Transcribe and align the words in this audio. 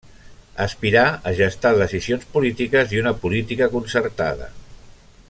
Aspirar 0.63 1.03
a 1.31 1.33
gestar 1.41 1.73
decisions 1.81 2.25
polítiques 2.37 2.97
i 2.97 3.03
una 3.05 3.15
política 3.27 3.69
concertada. 3.77 4.53